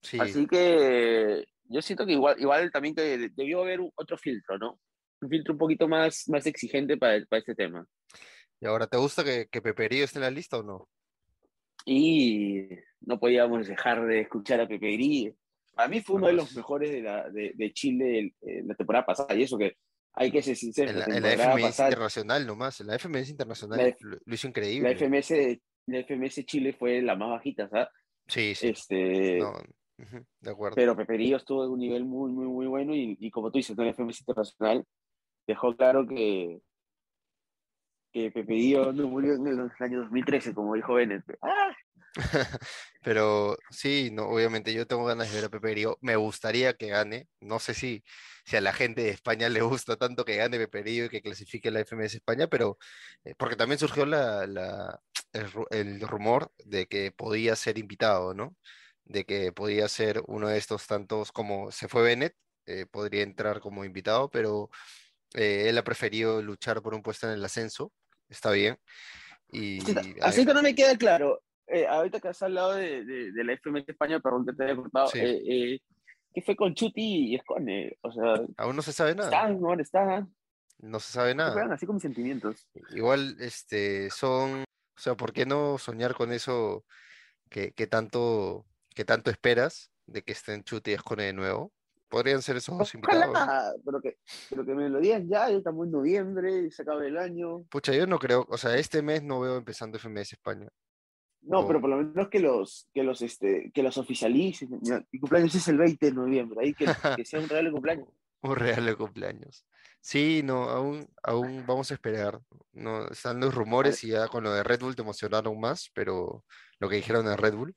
Sí, 0.00 0.18
Así 0.18 0.46
que 0.46 1.44
yo 1.64 1.82
siento 1.82 2.04
que 2.04 2.12
igual, 2.12 2.40
igual 2.40 2.70
también 2.72 2.94
que 2.94 3.30
debió 3.34 3.62
haber 3.62 3.80
otro 3.94 4.16
filtro, 4.18 4.58
¿no? 4.58 4.80
Un 5.20 5.28
filtro 5.28 5.52
un 5.52 5.58
poquito 5.58 5.86
más, 5.86 6.28
más 6.28 6.46
exigente 6.46 6.96
para, 6.96 7.24
para 7.26 7.40
este 7.40 7.54
tema. 7.54 7.86
¿Y 8.60 8.66
ahora 8.66 8.86
te 8.86 8.96
gusta 8.96 9.24
que, 9.24 9.48
que 9.50 9.62
Peperillo 9.62 10.04
esté 10.04 10.18
en 10.18 10.24
la 10.24 10.30
lista 10.30 10.58
o 10.58 10.62
no? 10.62 10.88
Y 11.84 12.68
no 13.00 13.18
podíamos 13.18 13.66
dejar 13.66 14.06
de 14.06 14.20
escuchar 14.20 14.60
a 14.60 14.68
Pepe 14.68 14.92
Grillo. 14.92 15.34
Para 15.74 15.88
mí 15.88 16.00
fue 16.00 16.16
uno 16.16 16.26
de 16.26 16.34
los 16.34 16.54
mejores 16.54 16.90
de, 16.90 17.02
la, 17.02 17.28
de, 17.30 17.52
de 17.54 17.72
Chile 17.72 18.18
el- 18.40 18.66
la 18.68 18.74
temporada 18.74 19.06
pasada, 19.06 19.34
y 19.34 19.42
eso 19.42 19.56
que 19.58 19.76
hay 20.14 20.30
que 20.30 20.42
ser 20.42 20.56
sincero. 20.56 20.90
En 20.90 20.98
la, 21.00 21.06
la 21.06 21.20
la 21.20 21.32
FMS 21.32 21.62
pasada, 21.62 21.88
Internacional 21.88 22.46
nomás, 22.46 22.80
la 22.80 22.94
FMS 22.98 23.30
Internacional 23.30 23.78
La 23.78 23.84
lo, 24.00 24.18
hizo 24.34 24.46
la 24.46 24.50
increíble. 24.50 24.94
FMS, 24.96 25.60
la 25.86 25.98
FMS 26.04 26.44
Chile 26.44 26.72
fue 26.74 27.00
la 27.02 27.16
más 27.16 27.30
bajita, 27.30 27.68
¿sabes? 27.68 27.88
Sí, 28.26 28.54
sí, 28.54 28.68
Este, 28.68 29.38
no, 29.38 29.52
de 30.40 30.50
acuerdo. 30.50 30.74
Pero 30.76 30.94
Peperillo 30.96 31.36
estuvo 31.38 31.64
en 31.64 31.70
un 31.70 31.78
nivel 31.78 32.04
muy, 32.04 32.30
muy, 32.30 32.46
muy 32.46 32.66
bueno 32.66 32.94
y, 32.94 33.16
y 33.18 33.30
como 33.30 33.50
tú 33.50 33.58
dices, 33.58 33.76
en 33.78 33.84
la 33.86 33.90
FMS 33.92 34.20
Internacional 34.20 34.84
dejó 35.46 35.74
claro 35.74 36.06
que, 36.06 36.60
que 38.12 38.30
Peperillo 38.30 38.92
no 38.92 39.08
murió 39.08 39.34
en 39.34 39.46
el 39.46 39.70
año 39.80 40.00
2013, 40.00 40.54
como 40.54 40.74
dijo 40.74 40.94
Bennett. 40.94 41.24
¡Ah! 41.40 41.74
Pero 43.02 43.56
sí, 43.70 44.10
no, 44.12 44.24
obviamente 44.28 44.72
yo 44.74 44.86
tengo 44.86 45.04
ganas 45.04 45.28
de 45.30 45.36
ver 45.36 45.44
a 45.46 45.48
Pepe 45.48 45.70
Grillo. 45.70 45.98
Me 46.00 46.16
gustaría 46.16 46.74
que 46.74 46.88
gane. 46.88 47.28
No 47.40 47.58
sé 47.58 47.74
si, 47.74 48.04
si 48.44 48.56
a 48.56 48.60
la 48.60 48.72
gente 48.72 49.02
de 49.02 49.10
España 49.10 49.48
le 49.48 49.60
gusta 49.62 49.96
tanto 49.96 50.24
que 50.24 50.36
gane 50.36 50.58
Pepe 50.58 50.82
Grillo 50.82 51.04
y 51.06 51.08
que 51.08 51.22
clasifique 51.22 51.70
la 51.70 51.80
FMS 51.80 52.16
España, 52.18 52.46
pero 52.48 52.78
eh, 53.24 53.34
porque 53.36 53.56
también 53.56 53.78
surgió 53.78 54.06
la, 54.06 54.46
la- 54.46 55.00
el, 55.32 55.50
ru- 55.52 55.66
el 55.70 56.00
rumor 56.00 56.52
de 56.58 56.86
que 56.86 57.12
podía 57.12 57.56
ser 57.56 57.78
invitado, 57.78 58.34
¿no? 58.34 58.56
De 59.04 59.24
que 59.24 59.52
podía 59.52 59.88
ser 59.88 60.22
uno 60.26 60.48
de 60.48 60.58
estos 60.58 60.86
tantos 60.86 61.32
como 61.32 61.72
se 61.72 61.88
fue 61.88 62.02
Bennett, 62.02 62.34
eh, 62.66 62.86
podría 62.86 63.22
entrar 63.22 63.60
como 63.60 63.84
invitado, 63.84 64.30
pero 64.30 64.70
eh, 65.34 65.66
él 65.68 65.78
ha 65.78 65.84
preferido 65.84 66.42
luchar 66.42 66.82
por 66.82 66.94
un 66.94 67.02
puesto 67.02 67.26
en 67.26 67.34
el 67.34 67.44
ascenso. 67.44 67.92
Está 68.28 68.50
bien. 68.52 68.78
Y, 69.50 69.78
Así 70.22 70.46
que 70.46 70.54
no 70.54 70.62
me 70.62 70.74
queda 70.74 70.96
claro. 70.96 71.42
Eh, 71.72 71.86
ahorita 71.86 72.20
que 72.20 72.28
has 72.28 72.42
hablado 72.42 72.74
de, 72.74 73.02
de, 73.02 73.44
la 73.44 73.54
FMS 73.54 73.88
España, 73.88 74.20
perdón 74.20 74.44
que 74.44 74.52
te 74.52 74.64
haya 74.64 74.76
cortado, 74.76 75.08
eh, 75.14 75.40
eh, 75.48 75.80
¿qué 76.34 76.42
fue 76.42 76.54
con 76.54 76.74
Chuti 76.74 77.30
y 77.30 77.34
Escone? 77.34 77.96
O 78.02 78.12
sea, 78.12 78.44
aún 78.58 78.76
no 78.76 78.82
se 78.82 78.92
sabe 78.92 79.14
nada. 79.14 79.30
Están, 79.30 79.58
no 79.58 79.72
están. 79.72 80.34
No 80.80 81.00
se 81.00 81.12
sabe 81.12 81.34
nada. 81.34 81.72
así 81.72 81.86
como 81.86 81.98
sentimientos. 81.98 82.68
Igual, 82.90 83.36
este, 83.40 84.10
son, 84.10 84.60
o 84.60 85.00
sea, 85.00 85.14
¿por 85.14 85.32
qué 85.32 85.46
no 85.46 85.78
soñar 85.78 86.14
con 86.14 86.30
eso 86.32 86.84
que, 87.48 87.72
que 87.72 87.86
tanto, 87.86 88.66
que 88.94 89.06
tanto 89.06 89.30
esperas 89.30 89.90
de 90.04 90.20
que 90.20 90.32
estén 90.32 90.64
Chuti 90.64 90.90
y 90.90 90.94
Escone 90.94 91.24
de 91.24 91.32
nuevo? 91.32 91.72
Podrían 92.10 92.42
ser 92.42 92.58
esos 92.58 92.76
dos 92.76 92.94
invitados. 92.94 93.34
pero, 93.82 93.98
que, 94.02 94.18
pero 94.50 94.66
que 94.66 94.74
me 94.74 94.90
lo 94.90 95.00
digan 95.00 95.26
ya, 95.26 95.48
ya 95.48 95.56
estamos 95.56 95.86
en 95.86 95.92
noviembre, 95.92 96.70
se 96.70 96.82
acaba 96.82 97.06
el 97.06 97.16
año. 97.16 97.62
Pucha, 97.70 97.94
yo 97.94 98.06
no 98.06 98.18
creo, 98.18 98.46
o 98.50 98.58
sea, 98.58 98.76
este 98.76 99.00
mes 99.00 99.22
no 99.22 99.40
veo 99.40 99.56
empezando 99.56 99.98
FMS 99.98 100.34
España. 100.34 100.68
No, 101.42 101.66
pero 101.66 101.80
por 101.80 101.90
lo 101.90 101.96
menos 101.96 102.28
que 102.28 102.38
los, 102.38 102.88
que 102.94 103.02
los, 103.02 103.20
este, 103.22 103.70
que 103.74 103.82
los 103.82 103.98
oficialicen. 103.98 104.80
Mi 105.10 105.18
cumpleaños 105.18 105.54
es 105.54 105.66
el 105.68 105.78
20 105.78 106.06
de 106.06 106.12
noviembre, 106.12 106.60
ahí 106.60 106.74
que, 106.74 106.86
que 107.16 107.24
sea 107.24 107.40
un 107.40 107.48
regalo 107.48 107.68
de 107.68 107.72
cumpleaños. 107.72 108.08
un 108.42 108.56
regalo 108.56 108.86
de 108.86 108.96
cumpleaños. 108.96 109.66
Sí, 110.00 110.42
no, 110.44 110.64
aún, 110.64 111.08
aún 111.22 111.64
vamos 111.66 111.90
a 111.90 111.94
esperar. 111.94 112.40
No, 112.72 113.06
están 113.08 113.40
los 113.40 113.54
rumores 113.54 114.02
y 114.04 114.08
ya 114.08 114.28
con 114.28 114.44
lo 114.44 114.52
de 114.52 114.62
Red 114.62 114.80
Bull 114.80 114.96
te 114.96 115.02
emocionaron 115.02 115.58
más, 115.60 115.90
pero 115.94 116.44
lo 116.78 116.88
que 116.88 116.96
dijeron 116.96 117.26
de 117.26 117.36
Red 117.36 117.54
Bull, 117.54 117.76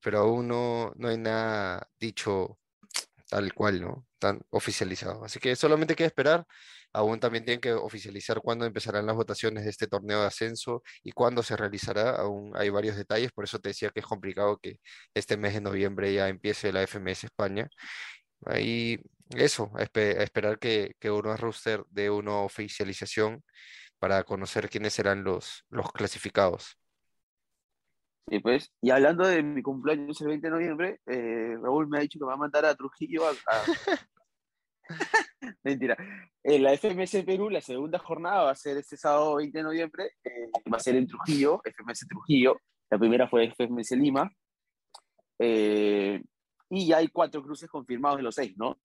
pero 0.00 0.20
aún 0.20 0.46
no, 0.48 0.92
no 0.96 1.08
hay 1.08 1.18
nada 1.18 1.88
dicho 1.98 2.58
tal 3.28 3.52
cual, 3.52 3.80
¿no? 3.80 4.06
Tan 4.18 4.40
oficializado. 4.50 5.24
Así 5.24 5.40
que 5.40 5.56
solamente 5.56 5.96
queda 5.96 6.06
esperar. 6.06 6.46
Aún 6.96 7.20
también 7.20 7.44
tienen 7.44 7.60
que 7.60 7.74
oficializar 7.74 8.40
cuándo 8.40 8.64
empezarán 8.64 9.04
las 9.04 9.16
votaciones 9.16 9.64
de 9.64 9.70
este 9.70 9.86
torneo 9.86 10.22
de 10.22 10.28
ascenso 10.28 10.82
y 11.02 11.12
cuándo 11.12 11.42
se 11.42 11.54
realizará. 11.54 12.12
Aún 12.16 12.52
hay 12.56 12.70
varios 12.70 12.96
detalles, 12.96 13.32
por 13.32 13.44
eso 13.44 13.58
te 13.58 13.68
decía 13.68 13.90
que 13.90 14.00
es 14.00 14.06
complicado 14.06 14.56
que 14.56 14.80
este 15.12 15.36
mes 15.36 15.52
de 15.52 15.60
noviembre 15.60 16.14
ya 16.14 16.28
empiece 16.28 16.72
la 16.72 16.82
FMS 16.86 17.24
España. 17.24 17.68
Ahí 18.46 18.98
eso, 19.36 19.70
a, 19.74 19.82
esperar 19.82 20.58
que, 20.58 20.94
que 20.98 21.10
uno 21.10 21.36
roster 21.36 21.84
de 21.90 22.08
una 22.08 22.36
oficialización 22.38 23.44
para 23.98 24.24
conocer 24.24 24.70
quiénes 24.70 24.94
serán 24.94 25.22
los, 25.22 25.64
los 25.68 25.92
clasificados. 25.92 26.78
Y 28.28 28.40
pues, 28.40 28.72
y 28.80 28.90
hablando 28.90 29.26
de 29.26 29.42
mi 29.42 29.62
cumpleaños 29.62 30.18
el 30.22 30.28
20 30.28 30.46
de 30.46 30.50
noviembre, 30.50 31.00
eh, 31.06 31.58
Raúl 31.62 31.88
me 31.88 31.98
ha 31.98 32.00
dicho 32.00 32.18
que 32.18 32.24
me 32.24 32.28
va 32.28 32.34
a 32.34 32.38
mandar 32.38 32.64
a 32.64 32.74
Trujillo 32.74 33.26
a... 33.26 33.32
Mentira. 35.62 35.96
En 36.42 36.62
la 36.62 36.76
FMS 36.76 37.24
Perú, 37.24 37.50
la 37.50 37.60
segunda 37.60 37.98
jornada 37.98 38.44
va 38.44 38.50
a 38.50 38.56
ser 38.56 38.76
este 38.76 38.96
sábado 38.96 39.36
20 39.36 39.58
de 39.58 39.64
noviembre, 39.64 40.10
eh, 40.24 40.50
va 40.72 40.76
a 40.76 40.80
ser 40.80 40.96
en 40.96 41.06
Trujillo, 41.06 41.60
FMS 41.64 42.06
Trujillo. 42.08 42.60
La 42.90 42.98
primera 42.98 43.28
fue 43.28 43.50
FMS 43.50 43.92
Lima. 43.92 44.30
Eh, 45.38 46.22
y 46.70 46.86
ya 46.86 46.98
hay 46.98 47.08
cuatro 47.08 47.42
cruces 47.42 47.68
confirmados 47.68 48.18
de 48.18 48.22
los 48.22 48.34
seis, 48.34 48.54
¿no? 48.56 48.78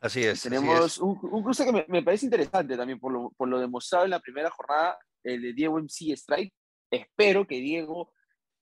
Así 0.00 0.22
es. 0.22 0.42
tenemos 0.42 0.98
Un, 0.98 1.18
un, 1.22 1.42
cruce 1.42 1.64
que 1.64 1.72
me, 1.72 1.84
me, 1.88 2.02
parece 2.02 2.26
interesante 2.26 2.76
también 2.76 2.98
por 2.98 3.12
lo, 3.12 3.30
por 3.36 3.48
lo 3.48 3.58
demostrado 3.58 4.04
en 4.04 4.10
la 4.10 4.20
primera 4.20 4.50
jornada, 4.50 4.98
el 5.22 5.42
de 5.42 5.52
Diego 5.52 5.78
MC 5.78 6.12
Strike, 6.12 6.54
espero 6.90 7.46
que 7.46 7.56
Diego 7.56 8.12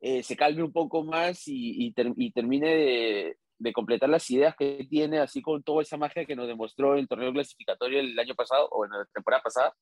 eh, 0.01 0.23
se 0.23 0.37
calme 0.37 0.63
un 0.63 0.73
poco 0.73 1.03
más 1.03 1.43
y, 1.47 1.93
termine 1.93 2.69
de, 2.69 3.37
completar 3.75 4.09
las 4.09 4.29
ideas 4.31 4.55
que 4.57 4.87
tiene, 4.89 5.19
así 5.19 5.43
con 5.43 5.63
toda 5.63 5.83
esa 5.83 5.97
magia 5.97 6.25
que 6.25 6.37
nos 6.37 6.47
demostró 6.47 6.95
el 6.95 7.09
torneo 7.09 7.33
clasificatorio 7.33 8.01
el 8.01 8.19
año 8.19 8.35
pasado, 8.35 8.69
o 8.71 8.85
en 8.85 8.93
la 8.93 9.05
temporada 9.13 9.43
pasada, 9.43 9.75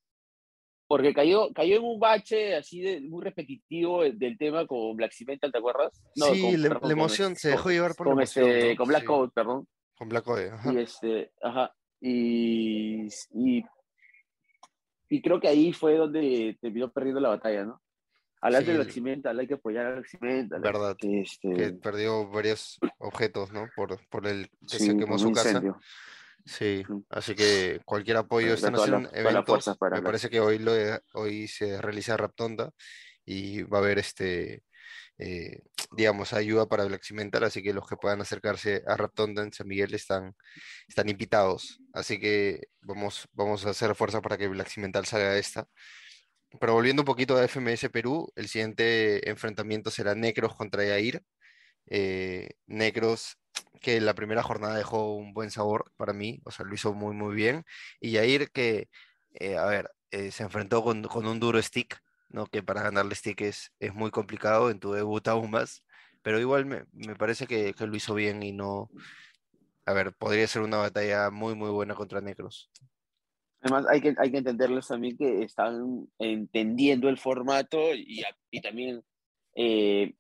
porque 0.89 1.13
cayó, 1.13 1.53
cayó 1.53 1.77
en 1.77 1.85
un 1.85 1.99
bache 1.99 2.55
así 2.55 2.81
de, 2.81 3.01
muy 3.01 3.23
repetitivo 3.23 4.03
del 4.05 4.39
tema 4.39 4.67
con 4.67 4.97
Black 4.97 5.13
Cimental, 5.13 5.51
¿te 5.51 5.59
acuerdas? 5.59 6.01
sí, 6.15 6.57
la, 6.57 6.79
emoción 6.91 7.37
se 7.37 7.51
dejó 7.51 7.71
llevar 7.71 7.95
por 7.95 8.17
la 8.17 8.23
este, 8.23 8.41
emoción. 8.41 8.77
Con 8.77 8.89
Black 8.89 9.05
Code, 9.05 9.33
perdón. 9.35 9.69
Con 9.97 10.09
Black 10.09 10.25
Code, 10.25 10.51
ajá. 10.51 10.73
Y, 10.73 10.79
este, 10.79 11.33
ajá, 11.43 11.75
y, 12.01 13.07
y, 13.07 13.65
y 15.09 15.23
creo 15.23 15.41
que 15.41 15.49
ahí 15.49 15.73
fue 15.73 15.97
donde 15.97 16.57
terminó 16.61 16.91
perdiendo 16.93 17.21
la 17.21 17.31
batalla, 17.31 17.65
¿no? 17.65 17.81
Hablar 18.47 18.65
de 18.65 18.79
del 18.79 18.93
Cimental, 18.93 19.39
hay 19.39 19.47
que 19.47 19.55
apoyar 19.55 19.87
al 19.87 20.07
Cimental. 20.07 20.61
Verdad. 20.61 20.97
Este... 21.01 21.53
Que 21.53 21.73
perdió 21.73 22.29
varios 22.29 22.79
objetos, 22.99 23.53
¿no? 23.53 23.69
Por, 23.75 23.99
por 24.09 24.27
el 24.27 24.49
que 24.71 24.79
se 24.79 24.97
quemó 24.97 25.19
su 25.19 25.33
casa. 25.33 25.63
Sí, 26.45 26.85
así 27.11 27.35
que 27.35 27.81
cualquier 27.85 28.19
apoyo. 28.19 28.55
Están 28.55 28.77
haciendo 28.77 29.11
eventos. 29.13 29.69
Me 29.91 30.03
parece 30.03 30.31
que 30.31 30.39
hoy, 30.39 30.61
lo, 30.61 30.73
hoy 31.15 31.49
se 31.49 31.83
realiza 31.83 32.17
Raptonda 32.17 32.71
y 33.25 33.63
va 33.65 33.79
a 33.79 33.81
haber 33.81 33.99
este. 33.99 34.63
Eh, 35.19 35.63
digamos, 35.97 36.33
ayuda 36.35 36.69
para 36.69 36.85
Black 36.85 37.03
Cimental, 37.03 37.43
así 37.43 37.63
que 37.63 37.73
los 37.73 37.89
que 37.89 37.97
puedan 37.97 38.21
acercarse 38.21 38.83
a 38.87 38.97
Raptonda 38.97 39.43
en 39.43 39.53
San 39.53 39.67
Miguel 39.67 39.95
están, 39.95 40.37
están 40.87 41.09
invitados. 41.09 41.81
Así 41.93 42.21
que 42.21 42.69
vamos, 42.83 43.27
vamos 43.33 43.67
a 43.67 43.71
hacer 43.71 43.95
fuerza 43.95 44.21
para 44.21 44.37
que 44.37 44.47
Black 44.47 44.69
Cimental 44.69 45.07
salga 45.07 45.33
de 45.33 45.41
esta. 45.41 45.67
Pero 46.61 46.75
volviendo 46.75 47.03
un 47.03 47.07
poquito 47.07 47.37
a 47.37 47.45
FMS 47.45 47.91
Perú, 47.91 48.33
el 48.37 48.49
siguiente 48.49 49.29
enfrentamiento 49.29 49.91
será 49.91 50.15
Necros 50.15 50.55
contra 50.55 50.85
Yair. 50.85 51.23
Eh, 51.89 52.51
Necros, 52.67 53.39
que 53.81 54.01
la 54.01 54.15
primera 54.15 54.43
jornada 54.43 54.77
dejó 54.77 55.15
un 55.15 55.33
buen 55.35 55.51
sabor 55.51 55.93
para 55.97 56.13
mí, 56.13 56.41
o 56.45 56.51
sea, 56.51 56.67
lo 56.67 56.75
hizo 56.75 56.95
muy, 56.95 57.15
muy 57.15 57.35
bien. 57.35 57.65
Y 58.01 58.13
Yair, 58.13 58.51
que, 58.51 58.89
eh, 59.35 59.57
a 59.57 59.67
ver, 59.67 59.91
eh, 60.11 60.31
se 60.33 60.43
enfrentó 60.45 60.83
con, 60.83 61.05
un 61.27 61.41
duro 61.41 61.63
stick, 61.63 62.01
¿no? 62.31 62.47
que 62.47 62.63
para 62.63 62.83
ganarle 62.83 63.15
stick 63.15 63.41
es, 63.43 63.73
es 63.81 63.95
muy 63.95 64.11
complicado, 64.11 64.71
en 64.71 64.81
tu 64.81 64.93
debut 64.93 65.27
aún 65.29 65.51
más, 65.51 65.85
pero 66.23 66.41
igual 66.41 66.67
me, 66.67 66.85
parece 67.17 67.47
que, 67.47 67.75
que, 67.75 67.87
lo 67.87 67.97
hizo 67.97 68.15
bien 68.15 68.43
y 68.43 68.53
no. 68.53 68.91
A 69.87 69.93
ver, 69.93 70.13
podría 70.15 70.47
ser 70.49 70.63
una 70.63 70.79
batalla 70.79 71.31
muy, 71.31 71.55
muy 71.55 71.71
buena 71.71 71.95
contra 71.95 72.21
Necros. 72.21 72.71
Además, 73.67 73.87
hay 73.91 74.01
que, 74.01 74.15
hay 74.17 74.31
que 74.31 74.39
entenderles 74.39 74.87
también 74.87 75.17
que 75.17 75.43
están 75.43 76.07
entendiendo 76.21 77.09
el 77.09 77.19
formato 77.19 77.93
y, 77.95 78.23
y 78.53 78.61
también 78.61 79.03
eh, 79.57 80.15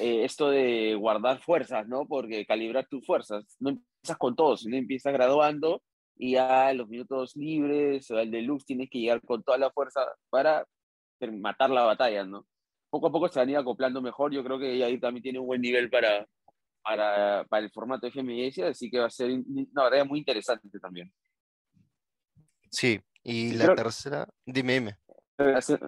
eh, 0.00 0.24
esto 0.24 0.50
de 0.50 0.96
guardar 0.96 1.40
fuerzas, 1.40 1.86
¿no? 1.86 2.04
Porque 2.06 2.44
calibrar 2.44 2.88
tus 2.88 3.06
fuerzas, 3.06 3.44
no 3.60 3.70
empiezas 3.70 4.18
con 4.18 4.34
todos, 4.34 4.62
sino 4.62 4.76
empiezas 4.76 5.12
graduando 5.12 5.82
y 6.16 6.32
ya 6.32 6.72
los 6.72 6.88
minutos 6.88 7.36
libres 7.36 8.10
o 8.10 8.18
el 8.18 8.32
deluxe 8.32 8.66
tienes 8.66 8.90
que 8.90 8.98
llegar 8.98 9.20
con 9.22 9.44
toda 9.44 9.58
la 9.58 9.70
fuerza 9.70 10.00
para 10.30 10.66
matar 11.32 11.70
la 11.70 11.84
batalla, 11.84 12.24
¿no? 12.24 12.44
Poco 12.90 13.06
a 13.06 13.12
poco 13.12 13.28
se 13.28 13.38
van 13.38 13.48
a 13.48 13.52
ir 13.52 13.56
acoplando 13.58 14.02
mejor, 14.02 14.32
yo 14.32 14.42
creo 14.42 14.58
que 14.58 14.82
ahí 14.82 14.98
también 14.98 15.22
tiene 15.22 15.38
un 15.38 15.46
buen 15.46 15.60
nivel 15.60 15.90
para, 15.90 16.26
para, 16.82 17.44
para 17.48 17.64
el 17.64 17.70
formato 17.70 18.08
FMS, 18.08 18.58
así 18.64 18.90
que 18.90 18.98
va 18.98 19.06
a 19.06 19.10
ser 19.10 19.30
una 19.30 19.84
batalla 19.84 20.04
muy 20.04 20.18
interesante 20.18 20.68
también. 20.80 21.12
Sí, 22.74 23.00
y 23.22 23.52
la 23.52 23.74
tercera, 23.76 24.26
dime, 24.44 24.72
dime. 24.74 24.98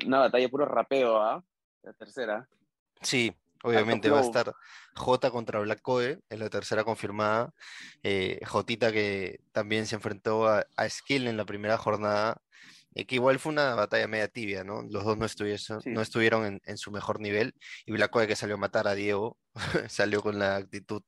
Una 0.06 0.20
batalla 0.20 0.48
puro 0.48 0.66
rapeo, 0.66 1.20
¿ah? 1.20 1.44
La 1.82 1.92
tercera. 1.92 2.48
Sí, 3.02 3.34
obviamente 3.64 4.08
va 4.08 4.20
a 4.20 4.22
estar 4.22 4.54
J 4.94 5.30
contra 5.32 5.58
Black 5.58 5.82
Code, 5.82 6.20
en 6.30 6.38
la 6.38 6.48
tercera 6.48 6.84
confirmada. 6.84 7.52
Eh, 8.04 8.38
Jotita 8.46 8.92
que 8.92 9.40
también 9.50 9.86
se 9.86 9.96
enfrentó 9.96 10.46
a, 10.46 10.64
Skill 10.88 11.26
en 11.26 11.36
la 11.36 11.44
primera 11.44 11.76
jornada, 11.76 12.40
eh, 12.94 13.04
que 13.04 13.16
igual 13.16 13.40
fue 13.40 13.52
una 13.52 13.74
batalla 13.74 14.06
media 14.06 14.28
tibia, 14.28 14.62
¿no? 14.62 14.82
Los 14.82 15.04
dos 15.04 15.18
no, 15.18 15.26
no 15.86 16.00
estuvieron 16.00 16.60
en, 16.64 16.78
su 16.78 16.92
mejor 16.92 17.20
nivel. 17.20 17.54
Y 17.84 17.92
Black 17.92 18.12
Code 18.12 18.28
que 18.28 18.36
salió 18.36 18.54
a 18.54 18.58
matar 18.58 18.86
a 18.86 18.94
Diego, 18.94 19.38
salió 19.88 20.22
con 20.22 20.38
la 20.38 20.54
actitud 20.54 21.02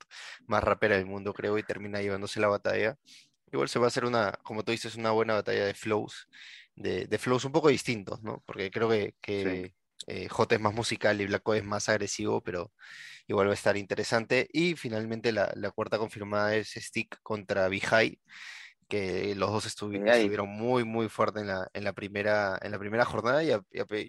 más 0.48 0.64
rapera 0.64 0.96
del 0.96 1.06
mundo, 1.06 1.32
creo, 1.34 1.56
y 1.56 1.62
termina 1.62 2.02
llevándose 2.02 2.40
la 2.40 2.48
batalla. 2.48 2.96
Igual 3.52 3.68
se 3.68 3.78
va 3.78 3.86
a 3.86 3.88
hacer 3.88 4.04
una, 4.04 4.32
como 4.42 4.64
tú 4.64 4.72
dices, 4.72 4.96
una 4.96 5.10
buena 5.12 5.34
batalla 5.34 5.66
de 5.66 5.74
flows, 5.74 6.28
de, 6.74 7.06
de 7.06 7.18
flows 7.18 7.44
un 7.44 7.52
poco 7.52 7.68
distintos, 7.68 8.22
¿no? 8.22 8.42
Porque 8.46 8.70
creo 8.70 8.88
que, 8.88 9.14
que 9.20 9.74
eh, 10.06 10.28
J 10.28 10.54
es 10.56 10.60
más 10.60 10.74
musical 10.74 11.20
y 11.20 11.26
Blacko 11.26 11.54
es 11.54 11.64
más 11.64 11.88
agresivo, 11.88 12.42
pero 12.42 12.72
igual 13.26 13.48
va 13.48 13.52
a 13.52 13.54
estar 13.54 13.76
interesante. 13.76 14.48
Y 14.52 14.76
finalmente 14.76 15.32
la, 15.32 15.52
la 15.56 15.70
cuarta 15.70 15.98
confirmada 15.98 16.56
es 16.56 16.70
Stick 16.74 17.18
contra 17.22 17.68
Bihai, 17.68 18.20
que 18.88 19.34
los 19.34 19.50
dos 19.50 19.66
estuvieron 19.66 20.48
muy, 20.48 20.84
muy 20.84 21.08
fuertes 21.08 21.42
en 21.42 21.48
la, 21.48 21.68
en 21.74 21.84
la, 21.84 21.92
primera, 21.92 22.58
en 22.62 22.72
la 22.72 22.78
primera 22.78 23.04
jornada 23.04 23.44
y, 23.44 23.52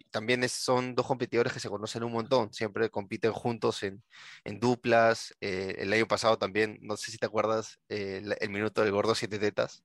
también 0.10 0.48
son 0.48 0.96
dos 0.96 1.06
competidores 1.06 1.52
que 1.52 1.60
se 1.60 1.70
conocen 1.70 2.04
un 2.04 2.14
montón, 2.14 2.54
siempre 2.54 2.90
compiten 2.90 3.34
juntos 3.34 3.84
en, 3.84 4.02
en 4.46 4.60
duplas. 4.60 5.36
Eh, 5.42 5.76
el 5.80 5.92
año 5.92 6.08
pasado 6.08 6.38
también, 6.38 6.80
no 6.82 6.96
sé 6.96 7.12
si 7.12 7.18
te 7.18 7.26
acuerdas, 7.26 7.80
eh, 7.90 8.24
el, 8.40 8.50
minuto 8.50 8.82
del 8.82 8.92
gordo 8.92 9.14
siete 9.16 9.38
tetas, 9.38 9.84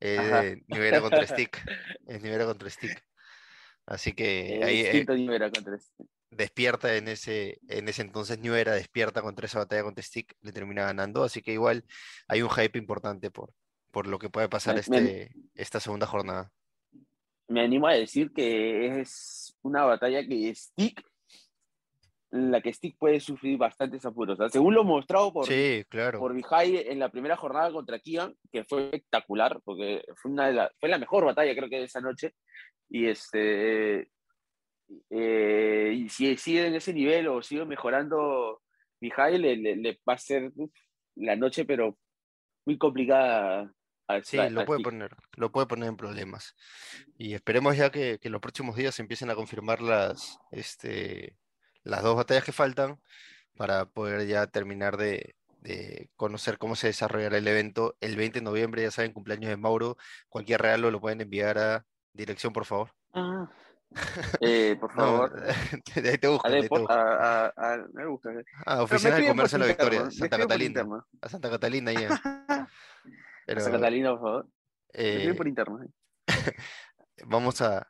eh, 0.00 0.60
Nivera 0.68 1.00
contra 1.00 1.26
Stick, 1.26 1.64
Nivera 2.06 2.44
contra 2.44 2.68
Stick. 2.68 3.02
Así 3.86 4.12
que 4.12 4.60
ahí 4.62 5.06
despierta 6.30 6.94
en 6.94 7.08
ese, 7.08 7.58
en 7.68 7.88
ese 7.88 8.02
entonces 8.02 8.38
New 8.38 8.54
Era 8.54 8.74
despierta 8.74 9.22
contra 9.22 9.46
esa 9.46 9.60
batalla 9.60 9.82
contra 9.82 10.04
Stick, 10.04 10.34
le 10.42 10.52
termina 10.52 10.84
ganando, 10.84 11.24
así 11.24 11.40
que 11.40 11.52
igual 11.52 11.86
hay 12.28 12.42
un 12.42 12.50
hype 12.50 12.78
importante 12.78 13.30
por, 13.30 13.50
por 13.90 14.06
lo 14.06 14.18
que 14.18 14.30
puede 14.30 14.48
pasar 14.48 14.78
este, 14.78 15.32
esta 15.54 15.80
segunda 15.80 16.06
jornada. 16.06 16.52
me 17.48 17.62
animo 17.62 17.86
a 17.86 17.94
decir 17.94 18.32
que 18.32 19.00
es 19.00 19.56
una 19.62 19.84
batalla 19.84 20.26
que 20.26 20.54
Stick, 20.54 21.02
la 22.30 22.60
que 22.60 22.72
Stick 22.72 22.98
puede 22.98 23.20
sufrir 23.20 23.56
bastantes 23.56 24.04
apuros. 24.04 24.38
según 24.52 24.74
lo 24.74 24.84
mostrado 24.84 25.32
por, 25.32 25.46
sí, 25.46 25.84
claro. 25.88 26.18
por 26.18 26.34
Vijay 26.34 26.76
en 26.88 26.98
la 26.98 27.10
primera 27.10 27.36
jornada 27.36 27.72
contra 27.72 27.98
Kian, 27.98 28.34
que 28.52 28.64
fue 28.64 28.84
espectacular, 28.84 29.60
porque 29.64 30.04
fue, 30.16 30.30
una 30.30 30.48
de 30.48 30.52
la, 30.52 30.70
fue 30.78 30.88
la 30.88 30.98
mejor 30.98 31.24
batalla 31.24 31.54
creo 31.54 31.68
que 31.68 31.78
de 31.78 31.84
esa 31.84 32.00
noche. 32.00 32.34
Y 32.90 33.06
este 33.06 34.10
eh, 35.10 35.92
y 35.94 36.08
si 36.08 36.36
sigue 36.36 36.66
en 36.66 36.74
ese 36.74 36.92
nivel 36.92 37.28
o 37.28 37.42
sigue 37.42 37.64
mejorando 37.64 38.62
Vijay, 39.00 39.38
le, 39.38 39.56
le, 39.56 40.00
va 40.08 40.14
a 40.14 40.18
ser 40.18 40.52
la 41.16 41.36
noche, 41.36 41.64
pero 41.64 41.96
muy 42.66 42.78
complicada 42.78 43.72
Sí, 44.22 44.38
lo 44.50 44.64
puede 44.64 44.82
poner, 44.82 45.16
lo 45.36 45.52
puede 45.52 45.66
poner 45.66 45.88
en 45.88 45.96
problemas. 45.96 46.54
Y 47.16 47.34
esperemos 47.34 47.76
ya 47.76 47.90
que, 47.90 48.18
que 48.18 48.28
en 48.28 48.32
los 48.32 48.40
próximos 48.40 48.76
días 48.76 48.94
se 48.94 49.02
empiecen 49.02 49.30
a 49.30 49.34
confirmar 49.34 49.82
las, 49.82 50.38
este, 50.50 51.36
las 51.82 52.02
dos 52.02 52.16
batallas 52.16 52.44
que 52.44 52.52
faltan 52.52 52.98
para 53.56 53.86
poder 53.86 54.26
ya 54.26 54.46
terminar 54.46 54.96
de, 54.96 55.34
de, 55.60 56.10
conocer 56.16 56.58
cómo 56.58 56.76
se 56.76 56.86
desarrollará 56.86 57.36
el 57.36 57.48
evento. 57.48 57.96
El 58.00 58.16
20 58.16 58.38
de 58.38 58.44
noviembre, 58.44 58.82
ya 58.82 58.90
saben, 58.90 59.12
cumpleaños 59.12 59.50
de 59.50 59.56
Mauro. 59.56 59.96
Cualquier 60.28 60.62
regalo 60.62 60.90
lo 60.90 61.00
pueden 61.00 61.20
enviar 61.20 61.58
a 61.58 61.84
dirección, 62.12 62.52
por 62.52 62.64
favor. 62.64 62.92
Ah. 63.12 63.50
Eh, 64.40 64.76
por 64.78 64.92
favor. 64.92 65.32
de 65.94 66.10
ahí 66.10 66.18
te 66.18 66.28
buscan. 66.28 66.52
A, 66.90 67.46
a, 67.46 67.52
a, 67.56 67.76
me 67.94 68.04
Ah, 68.66 68.82
oficina 68.82 69.16
de 69.16 69.28
comercio 69.28 69.58
de 69.58 69.64
la 69.64 69.68
Victoria, 69.68 70.10
Santa 70.10 70.38
Catalina. 70.38 70.86
A 71.22 71.28
Santa 71.28 71.50
Catalina, 71.50 71.92
ya. 71.92 72.08
Pero, 73.48 73.64
Catalina, 73.64 74.10
por 74.10 74.20
favor. 74.20 74.48
Eh, 74.92 75.32
por 75.34 75.48
interno. 75.48 75.80
Vamos 77.24 77.62
a. 77.62 77.86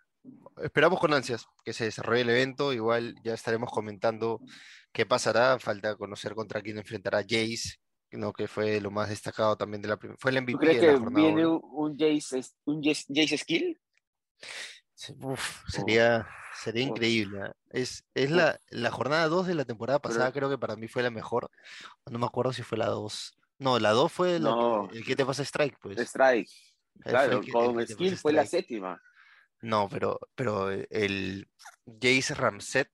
Esperamos 0.63 1.01
con 1.01 1.13
ansias 1.13 1.47
que 1.65 1.73
se 1.73 1.85
desarrolle 1.85 2.21
el 2.21 2.31
evento. 2.31 2.73
Igual 2.73 3.17
ya 3.25 3.35
estaremos 3.35 3.71
comentando 3.71 4.41
qué 4.93 5.05
pasará. 5.05 5.59
Falta 5.59 5.97
conocer 5.97 6.35
contra 6.35 6.63
quién 6.63 6.79
enfrentará 6.79 7.23
Jace, 7.23 7.81
¿no? 8.13 8.33
que 8.33 8.47
fue 8.47 8.81
lo 8.81 8.93
más 8.93 9.09
destacado 9.09 9.57
también 9.57 9.83
de 9.83 9.89
la 9.89 9.97
primera. 9.97 10.19
Fue 10.21 10.31
el 10.31 10.43
MVP 10.43 10.53
¿Tú 10.53 10.59
crees 10.59 10.81
de 10.81 10.87
la 10.87 10.93
que 10.93 10.99
jornada. 10.99 11.27
viene 11.27 11.47
un 11.47 11.99
Jace, 11.99 12.43
un 12.65 12.83
Jace, 12.83 13.05
Jace 13.13 13.39
Skill? 13.39 13.81
Uf, 15.21 15.63
sería, 15.69 16.29
sería 16.55 16.83
increíble. 16.85 17.43
¿ah? 17.43 17.53
Es, 17.71 18.05
es 18.15 18.31
la, 18.31 18.61
la 18.71 18.91
jornada 18.93 19.27
2 19.27 19.49
de 19.49 19.55
la 19.55 19.65
temporada 19.65 19.99
pasada, 19.99 20.33
creo 20.33 20.49
que 20.49 20.59
para 20.59 20.77
mí 20.77 20.87
fue 20.87 21.03
la 21.03 21.11
mejor. 21.11 21.51
No 22.07 22.19
me 22.19 22.27
acuerdo 22.27 22.53
si 22.53 22.63
fue 22.63 22.79
la 22.79 22.87
2. 22.87 23.38
No, 23.59 23.79
la 23.79 23.91
2 23.91 24.13
fue 24.13 24.39
no. 24.41 24.89
el 24.91 25.05
que 25.05 25.17
te 25.17 25.25
pasa 25.27 25.43
Strike, 25.45 25.79
pues. 25.81 25.99
Strike. 25.99 26.49
Claro, 27.01 27.41
el 27.41 27.51
con 27.53 27.87
Skill 27.87 28.17
fue 28.17 28.33
la 28.33 28.47
séptima. 28.47 29.01
No, 29.61 29.89
pero, 29.89 30.19
pero 30.35 30.71
el 30.71 31.49
Jace 32.01 32.35
Ramset 32.35 32.91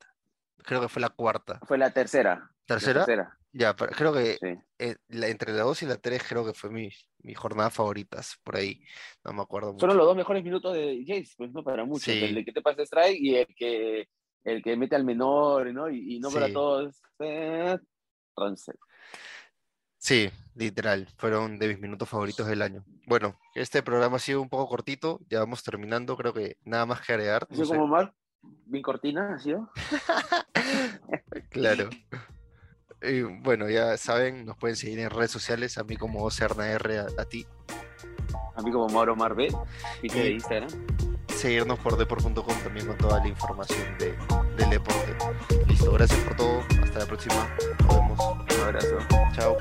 creo 0.59 0.81
que 0.81 0.89
fue 0.89 1.01
la 1.03 1.11
cuarta. 1.11 1.61
Fue 1.67 1.77
la 1.79 1.91
tercera. 1.91 2.51
¿Tercera? 2.67 3.01
La 3.01 3.07
tercera. 3.07 3.39
Ya, 3.53 3.77
pero 3.77 3.93
creo 3.93 4.13
que 4.13 4.37
Sí. 4.41 4.59
eh, 4.79 4.97
la- 5.09 5.29
entre 5.29 5.53
la 5.53 5.63
2 5.63 5.83
y 5.83 5.87
la 5.87 5.97
3 5.97 6.23
creo 6.29 6.45
que 6.45 6.55
fue 6.55 6.71
mi, 6.71 6.89
mi 7.19 7.35
jornada 7.35 7.71
favoritas, 7.71 8.37
por 8.43 8.57
ahí. 8.57 8.83
No 9.25 9.33
me 9.33 9.43
acuerdo 9.43 9.73
mucho. 9.73 9.81
Fueron 9.81 9.97
los 9.99 10.07
dos 10.07 10.17
mejores 10.17 10.43
minutos 10.43 10.73
de 10.75 11.05
Jace, 11.07 11.35
pues 11.37 11.53
no 11.53 11.63
para 11.63 11.85
muchos. 11.85 12.03
Sí. 12.05 12.25
El 12.25 12.35
de 12.35 12.45
que 12.45 12.53
te 12.53 12.63
pasa 12.63 12.83
strike 12.83 13.21
y 13.21 13.37
el 13.37 13.55
que 13.55 14.09
el 14.45 14.63
que 14.63 14.77
mete 14.77 14.97
al 14.97 15.05
menor, 15.05 15.73
¿no? 15.73 15.89
Y, 15.89 16.17
y 16.17 16.21
no 16.21 16.31
para 16.31 16.49
Sí. 16.49 16.53
todos. 16.53 17.01
Eh, 17.21 17.79
entonces, 18.37 18.75
Sí, 20.05 20.31
literal, 20.55 21.09
fueron 21.17 21.59
de 21.59 21.67
mis 21.69 21.81
minutos 21.81 22.07
favoritos 22.07 22.47
del 22.47 22.61
año. 22.61 22.85
Bueno, 23.07 23.41
este 23.55 23.83
programa 23.83 24.17
ha 24.17 24.21
sido 24.21 24.43
un 24.43 24.51
poco 24.51 24.69
cortito, 24.69 25.19
ya 25.31 25.39
vamos 25.39 25.63
terminando, 25.63 26.15
creo 26.15 26.35
que 26.35 26.59
nada 26.63 26.85
más 26.85 27.01
que 27.01 27.15
agregar. 27.15 27.45
¿Ha 27.45 27.47
no 27.49 27.55
sido 27.55 27.67
sé. 27.69 27.73
como 27.75 27.87
Mar? 27.87 28.13
¿Bien 28.67 28.83
cortina 28.83 29.35
ha 29.35 29.39
sido? 29.39 29.71
Claro. 31.49 31.89
Y 33.01 33.23
bueno, 33.23 33.71
ya 33.71 33.97
saben, 33.97 34.45
nos 34.45 34.59
pueden 34.59 34.77
seguir 34.77 34.99
en 34.99 35.09
redes 35.09 35.31
sociales, 35.31 35.79
a 35.79 35.85
mí 35.85 35.97
como 35.97 36.29
R 36.29 36.99
a, 36.99 37.07
a 37.17 37.25
ti. 37.25 37.47
A 38.57 38.61
mí 38.61 38.71
como 38.71 38.89
Mauro 38.89 39.17
Marvel, 39.17 39.55
Twitter 40.01 40.21
Y- 40.21 40.25
de 40.25 40.31
Instagram. 40.33 41.14
Seguirnos 41.37 41.79
por 41.79 41.97
deport.com 41.97 42.55
también 42.63 42.87
con 42.87 42.97
toda 42.97 43.19
la 43.21 43.29
información 43.29 43.87
de, 43.99 44.17
del 44.57 44.71
deporte. 44.71 45.15
Listo, 45.67 45.93
gracias 45.93 46.19
por 46.21 46.37
todo, 46.37 46.61
hasta 46.83 47.01
la 47.01 47.07
próxima, 47.07 47.49
nos 47.81 47.95
vemos, 47.97 48.19
Un 48.21 48.63
abrazo. 48.65 48.99
chao. 49.35 49.57